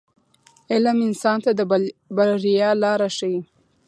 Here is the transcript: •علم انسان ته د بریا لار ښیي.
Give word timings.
•علم 0.73 0.97
انسان 1.07 1.37
ته 1.45 1.51
د 1.59 1.61
بریا 2.17 2.69
لار 2.81 3.01
ښیي. 3.17 3.39